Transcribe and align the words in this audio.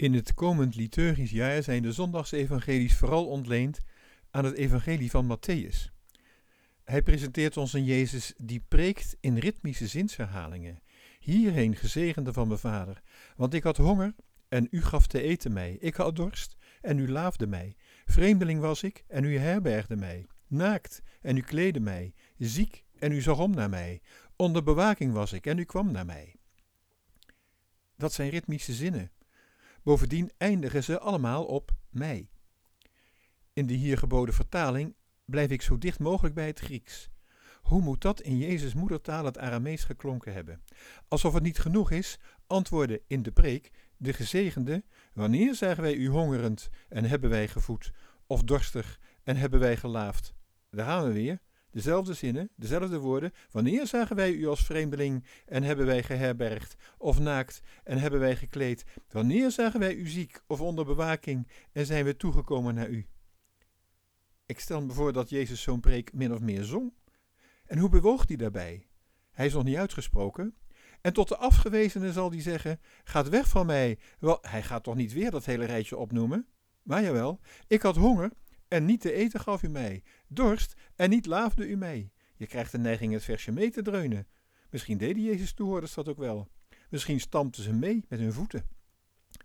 In 0.00 0.14
het 0.14 0.34
komend 0.34 0.74
liturgisch 0.74 1.30
jaar 1.30 1.62
zijn 1.62 1.82
de 1.82 1.92
zondagsevangelies 1.92 2.96
vooral 2.96 3.26
ontleend 3.26 3.80
aan 4.30 4.44
het 4.44 4.54
evangelie 4.54 5.10
van 5.10 5.36
Matthäus. 5.36 5.90
Hij 6.84 7.02
presenteert 7.02 7.56
ons 7.56 7.72
een 7.72 7.84
Jezus 7.84 8.34
die 8.36 8.64
preekt 8.68 9.16
in 9.20 9.38
ritmische 9.38 9.86
zinsherhalingen. 9.86 10.82
Hierheen, 11.18 11.76
gezegende 11.76 12.32
van 12.32 12.48
mijn 12.48 12.60
vader, 12.60 13.02
want 13.36 13.54
ik 13.54 13.62
had 13.62 13.76
honger 13.76 14.14
en 14.48 14.68
u 14.70 14.82
gaf 14.82 15.06
te 15.06 15.22
eten 15.22 15.52
mij. 15.52 15.76
Ik 15.80 15.94
had 15.94 16.16
dorst 16.16 16.56
en 16.80 16.98
u 16.98 17.10
laafde 17.10 17.46
mij. 17.46 17.76
Vreemdeling 18.04 18.60
was 18.60 18.82
ik 18.82 19.04
en 19.08 19.24
u 19.24 19.38
herbergde 19.38 19.96
mij. 19.96 20.26
Naakt 20.46 21.02
en 21.20 21.36
u 21.36 21.40
kleedde 21.40 21.80
mij. 21.80 22.14
Ziek 22.38 22.84
en 22.98 23.12
u 23.12 23.20
zag 23.20 23.38
om 23.38 23.50
naar 23.50 23.70
mij. 23.70 24.00
Onder 24.36 24.62
bewaking 24.62 25.12
was 25.12 25.32
ik 25.32 25.46
en 25.46 25.58
u 25.58 25.64
kwam 25.64 25.90
naar 25.90 26.06
mij. 26.06 26.34
Dat 27.96 28.12
zijn 28.12 28.30
ritmische 28.30 28.72
zinnen. 28.72 29.10
Bovendien 29.90 30.30
eindigen 30.36 30.84
ze 30.84 30.98
allemaal 30.98 31.44
op 31.44 31.70
mij. 31.88 32.28
In 33.52 33.66
de 33.66 33.74
hier 33.74 33.98
geboden 33.98 34.34
vertaling 34.34 34.94
blijf 35.24 35.50
ik 35.50 35.62
zo 35.62 35.78
dicht 35.78 35.98
mogelijk 35.98 36.34
bij 36.34 36.46
het 36.46 36.58
Grieks. 36.58 37.10
Hoe 37.62 37.80
moet 37.80 38.00
dat 38.00 38.20
in 38.20 38.36
Jezus' 38.36 38.74
moedertaal 38.74 39.24
het 39.24 39.38
Aramees 39.38 39.84
geklonken 39.84 40.32
hebben? 40.32 40.62
Alsof 41.08 41.34
het 41.34 41.42
niet 41.42 41.58
genoeg 41.58 41.90
is, 41.90 42.18
antwoordde 42.46 43.02
in 43.06 43.22
de 43.22 43.32
preek 43.32 43.70
de 43.96 44.12
gezegende: 44.12 44.84
Wanneer 45.12 45.54
zagen 45.54 45.82
wij 45.82 45.94
u 45.94 46.08
hongerend 46.08 46.68
en 46.88 47.04
hebben 47.04 47.30
wij 47.30 47.48
gevoed, 47.48 47.92
of 48.26 48.42
dorstig 48.42 49.00
en 49.22 49.36
hebben 49.36 49.60
wij 49.60 49.76
gelaafd? 49.76 50.34
Daar 50.70 50.86
gaan 50.86 51.04
we 51.04 51.12
weer. 51.12 51.40
Dezelfde 51.70 52.14
zinnen, 52.14 52.50
dezelfde 52.56 52.98
woorden. 52.98 53.32
Wanneer 53.50 53.86
zagen 53.86 54.16
wij 54.16 54.32
u 54.32 54.46
als 54.46 54.64
vreemdeling 54.64 55.24
en 55.46 55.62
hebben 55.62 55.86
wij 55.86 56.02
geherbergd, 56.02 56.76
of 56.98 57.18
naakt 57.18 57.60
en 57.84 57.98
hebben 57.98 58.20
wij 58.20 58.36
gekleed? 58.36 58.84
Wanneer 59.08 59.50
zagen 59.50 59.80
wij 59.80 59.94
u 59.94 60.08
ziek 60.08 60.40
of 60.46 60.60
onder 60.60 60.84
bewaking 60.84 61.48
en 61.72 61.86
zijn 61.86 62.04
we 62.04 62.16
toegekomen 62.16 62.74
naar 62.74 62.88
u? 62.88 63.06
Ik 64.46 64.60
stel 64.60 64.82
me 64.82 64.92
voor 64.92 65.12
dat 65.12 65.30
Jezus 65.30 65.62
zo'n 65.62 65.80
preek 65.80 66.12
min 66.12 66.32
of 66.32 66.40
meer 66.40 66.64
zong. 66.64 66.92
En 67.66 67.78
hoe 67.78 67.88
bewoog 67.88 68.26
hij 68.26 68.36
daarbij? 68.36 68.86
Hij 69.30 69.46
is 69.46 69.52
nog 69.52 69.64
niet 69.64 69.76
uitgesproken. 69.76 70.54
En 71.00 71.12
tot 71.12 71.28
de 71.28 71.36
afgewezenen 71.36 72.12
zal 72.12 72.30
hij 72.30 72.40
zeggen: 72.40 72.80
Gaat 73.04 73.28
weg 73.28 73.48
van 73.48 73.66
mij. 73.66 73.98
Wel, 74.18 74.38
hij 74.40 74.62
gaat 74.62 74.82
toch 74.82 74.94
niet 74.94 75.12
weer 75.12 75.30
dat 75.30 75.44
hele 75.44 75.64
rijtje 75.64 75.96
opnoemen? 75.96 76.46
Maar 76.82 77.02
jawel, 77.02 77.40
ik 77.66 77.82
had 77.82 77.96
honger 77.96 78.30
en 78.70 78.84
niet 78.84 79.00
te 79.00 79.12
eten 79.12 79.40
gaf 79.40 79.62
u 79.62 79.68
mij, 79.68 80.02
dorst 80.28 80.74
en 80.96 81.10
niet 81.10 81.26
laafde 81.26 81.68
u 81.68 81.76
mij. 81.76 82.10
Je 82.36 82.46
krijgt 82.46 82.72
de 82.72 82.78
neiging 82.78 83.12
het 83.12 83.24
versje 83.24 83.52
mee 83.52 83.70
te 83.70 83.82
dreunen. 83.82 84.26
Misschien 84.70 84.98
deden 84.98 85.22
Jezus 85.22 85.52
toehoorders 85.52 85.94
dat 85.94 86.08
ook 86.08 86.18
wel. 86.18 86.48
Misschien 86.90 87.20
stampten 87.20 87.62
ze 87.62 87.72
mee 87.72 88.04
met 88.08 88.18
hun 88.18 88.32
voeten. 88.32 88.68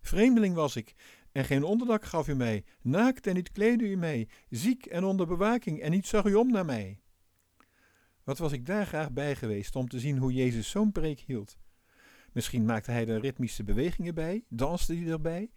Vreemdeling 0.00 0.54
was 0.54 0.76
ik 0.76 0.94
en 1.32 1.44
geen 1.44 1.62
onderdak 1.62 2.04
gaf 2.04 2.28
u 2.28 2.34
mij, 2.34 2.64
naakt 2.82 3.26
en 3.26 3.34
niet 3.34 3.52
kleedde 3.52 3.88
u 3.88 3.96
mij, 3.96 4.28
ziek 4.50 4.86
en 4.86 5.04
onder 5.04 5.26
bewaking 5.26 5.80
en 5.80 5.90
niet 5.90 6.06
zag 6.06 6.24
u 6.24 6.34
om 6.34 6.50
naar 6.50 6.64
mij. 6.64 7.00
Wat 8.24 8.38
was 8.38 8.52
ik 8.52 8.66
daar 8.66 8.86
graag 8.86 9.12
bij 9.12 9.36
geweest 9.36 9.76
om 9.76 9.88
te 9.88 9.98
zien 9.98 10.18
hoe 10.18 10.32
Jezus 10.32 10.70
zo'n 10.70 10.92
preek 10.92 11.20
hield. 11.20 11.56
Misschien 12.32 12.64
maakte 12.64 12.90
hij 12.90 13.08
er 13.08 13.20
ritmische 13.20 13.64
bewegingen 13.64 14.14
bij, 14.14 14.44
danste 14.48 14.94
hij 14.94 15.06
erbij. 15.12 15.50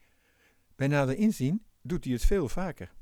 Bij 0.76 0.88
nader 0.88 1.18
inzien 1.18 1.66
doet 1.82 2.04
hij 2.04 2.14
het 2.14 2.26
veel 2.26 2.50
vaker. 2.50 2.96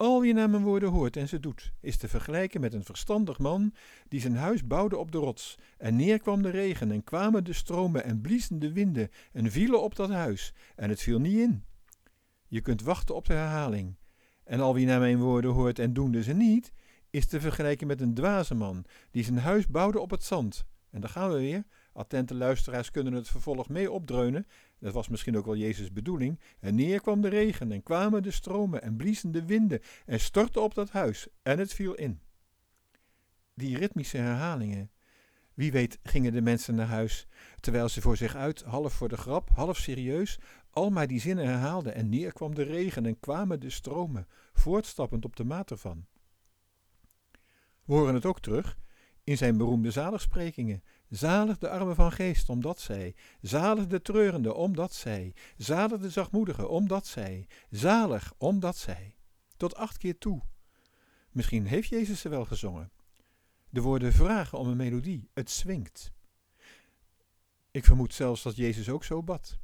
Al 0.00 0.20
wie 0.20 0.32
naar 0.32 0.50
mijn 0.50 0.62
woorden 0.62 0.88
hoort 0.88 1.16
en 1.16 1.28
ze 1.28 1.40
doet, 1.40 1.72
is 1.80 1.96
te 1.96 2.08
vergelijken 2.08 2.60
met 2.60 2.74
een 2.74 2.84
verstandig 2.84 3.38
man 3.38 3.74
die 4.08 4.20
zijn 4.20 4.36
huis 4.36 4.66
bouwde 4.66 4.96
op 4.96 5.12
de 5.12 5.18
rots. 5.18 5.58
En 5.78 5.96
neerkwam 5.96 6.42
de 6.42 6.50
regen 6.50 6.90
en 6.90 7.04
kwamen 7.04 7.44
de 7.44 7.52
stromen 7.52 8.04
en 8.04 8.20
bliezen 8.20 8.58
de 8.58 8.72
winden 8.72 9.08
en 9.32 9.50
vielen 9.50 9.82
op 9.82 9.96
dat 9.96 10.10
huis. 10.10 10.54
En 10.76 10.88
het 10.88 11.00
viel 11.00 11.18
niet 11.18 11.38
in. 11.38 11.64
Je 12.48 12.60
kunt 12.60 12.82
wachten 12.82 13.14
op 13.14 13.26
de 13.26 13.32
herhaling. 13.32 13.96
En 14.44 14.60
al 14.60 14.74
wie 14.74 14.86
naar 14.86 15.00
mijn 15.00 15.18
woorden 15.18 15.50
hoort 15.50 15.78
en 15.78 15.92
doende 15.92 16.22
ze 16.22 16.32
niet, 16.32 16.72
is 17.10 17.26
te 17.26 17.40
vergelijken 17.40 17.86
met 17.86 18.00
een 18.00 18.14
dwaze 18.14 18.54
man 18.54 18.84
die 19.10 19.24
zijn 19.24 19.38
huis 19.38 19.66
bouwde 19.66 20.00
op 20.00 20.10
het 20.10 20.24
zand. 20.24 20.64
En 20.90 21.00
daar 21.00 21.10
gaan 21.10 21.30
we 21.30 21.38
weer. 21.38 21.64
Attente 21.92 22.34
luisteraars 22.34 22.90
kunnen 22.90 23.12
het 23.12 23.28
vervolg 23.28 23.68
mee 23.68 23.90
opdreunen. 23.90 24.46
Dat 24.78 24.92
was 24.92 25.08
misschien 25.08 25.36
ook 25.36 25.44
wel 25.44 25.56
Jezus' 25.56 25.92
bedoeling. 25.92 26.40
En 26.60 26.74
neer 26.74 27.00
kwam 27.00 27.20
de 27.20 27.28
regen 27.28 27.72
en 27.72 27.82
kwamen 27.82 28.22
de 28.22 28.30
stromen 28.30 28.82
en 28.82 28.96
bliezen 28.96 29.30
de 29.30 29.44
winden 29.44 29.80
en 30.06 30.20
stortten 30.20 30.62
op 30.62 30.74
dat 30.74 30.90
huis 30.90 31.28
en 31.42 31.58
het 31.58 31.72
viel 31.72 31.94
in. 31.94 32.20
Die 33.54 33.78
ritmische 33.78 34.16
herhalingen. 34.16 34.90
Wie 35.54 35.72
weet 35.72 35.98
gingen 36.02 36.32
de 36.32 36.40
mensen 36.40 36.74
naar 36.74 36.86
huis, 36.86 37.26
terwijl 37.60 37.88
ze 37.88 38.00
voor 38.00 38.16
zich 38.16 38.34
uit, 38.34 38.62
half 38.62 38.92
voor 38.92 39.08
de 39.08 39.16
grap, 39.16 39.50
half 39.54 39.78
serieus, 39.78 40.38
al 40.70 40.90
maar 40.90 41.06
die 41.06 41.20
zinnen 41.20 41.46
herhaalden 41.46 41.94
en 41.94 42.08
neer 42.08 42.32
kwam 42.32 42.54
de 42.54 42.62
regen 42.62 43.06
en 43.06 43.20
kwamen 43.20 43.60
de 43.60 43.70
stromen, 43.70 44.26
voortstappend 44.52 45.24
op 45.24 45.36
de 45.36 45.44
maat 45.44 45.70
ervan. 45.70 46.06
We 47.84 47.94
horen 47.94 48.14
het 48.14 48.26
ook 48.26 48.40
terug 48.40 48.78
in 49.30 49.36
zijn 49.36 49.56
beroemde 49.56 49.90
zaligsprekingen. 49.90 50.82
Zalig 51.08 51.58
de 51.58 51.68
armen 51.68 51.94
van 51.94 52.12
geest, 52.12 52.48
omdat 52.48 52.80
zij. 52.80 53.14
Zalig 53.40 53.86
de 53.86 54.02
treurende, 54.02 54.54
omdat 54.54 54.94
zij. 54.94 55.34
Zalig 55.56 56.00
de 56.00 56.10
zachtmoedige, 56.10 56.68
omdat 56.68 57.06
zij. 57.06 57.46
Zalig, 57.70 58.32
omdat 58.38 58.76
zij. 58.76 59.16
Tot 59.56 59.74
acht 59.74 59.98
keer 59.98 60.18
toe. 60.18 60.40
Misschien 61.30 61.66
heeft 61.66 61.88
Jezus 61.88 62.20
ze 62.20 62.28
wel 62.28 62.44
gezongen. 62.44 62.90
De 63.68 63.80
woorden 63.80 64.12
vragen 64.12 64.58
om 64.58 64.68
een 64.68 64.76
melodie. 64.76 65.30
Het 65.34 65.50
zwingt. 65.50 66.12
Ik 67.70 67.84
vermoed 67.84 68.14
zelfs 68.14 68.42
dat 68.42 68.56
Jezus 68.56 68.88
ook 68.88 69.04
zo 69.04 69.22
bad. 69.22 69.58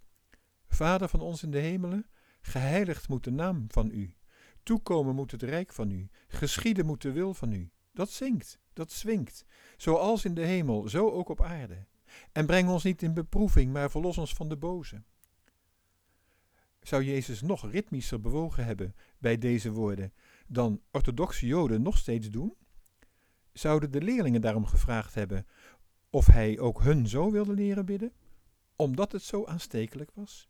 Vader 0.68 1.08
van 1.08 1.20
ons 1.20 1.42
in 1.42 1.50
de 1.50 1.58
hemelen, 1.58 2.06
geheiligd 2.40 3.08
moet 3.08 3.24
de 3.24 3.30
naam 3.30 3.64
van 3.68 3.90
u. 3.90 4.14
Toekomen 4.62 5.14
moet 5.14 5.30
het 5.30 5.42
rijk 5.42 5.72
van 5.72 5.90
u. 5.90 6.08
Geschieden 6.28 6.86
moet 6.86 7.02
de 7.02 7.12
wil 7.12 7.34
van 7.34 7.52
u. 7.52 7.70
Dat 7.96 8.10
zingt, 8.10 8.58
dat 8.72 8.92
zwingt. 8.92 9.44
Zoals 9.76 10.24
in 10.24 10.34
de 10.34 10.44
hemel, 10.44 10.88
zo 10.88 11.10
ook 11.10 11.28
op 11.28 11.42
aarde. 11.42 11.86
En 12.32 12.46
breng 12.46 12.68
ons 12.68 12.82
niet 12.82 13.02
in 13.02 13.14
beproeving, 13.14 13.72
maar 13.72 13.90
verlos 13.90 14.18
ons 14.18 14.32
van 14.32 14.48
de 14.48 14.56
boze. 14.56 15.02
Zou 16.80 17.04
Jezus 17.04 17.40
nog 17.40 17.70
ritmischer 17.70 18.20
bewogen 18.20 18.64
hebben 18.64 18.94
bij 19.18 19.38
deze 19.38 19.70
woorden 19.70 20.12
dan 20.46 20.80
orthodoxe 20.90 21.46
Joden 21.46 21.82
nog 21.82 21.98
steeds 21.98 22.30
doen? 22.30 22.54
Zouden 23.52 23.90
de 23.90 24.00
leerlingen 24.00 24.40
daarom 24.40 24.66
gevraagd 24.66 25.14
hebben 25.14 25.46
of 26.10 26.26
hij 26.26 26.58
ook 26.58 26.82
hun 26.82 27.08
zo 27.08 27.30
wilde 27.30 27.52
leren 27.52 27.86
bidden, 27.86 28.12
omdat 28.76 29.12
het 29.12 29.22
zo 29.22 29.44
aanstekelijk 29.44 30.10
was? 30.14 30.48